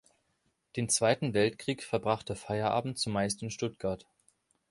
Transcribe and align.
Den 0.77 0.89
Zweiten 0.89 1.35
Weltkrieg 1.35 1.83
verbrachte 1.83 2.35
Feyerabend 2.35 2.97
zumeist 2.97 3.43
in 3.43 3.51
Stuttgart. 3.51 4.07